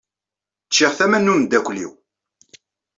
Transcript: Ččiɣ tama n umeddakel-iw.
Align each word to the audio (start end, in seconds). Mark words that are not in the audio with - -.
Ččiɣ 0.69 0.91
tama 0.97 1.19
n 1.19 1.31
umeddakel-iw. 1.31 1.91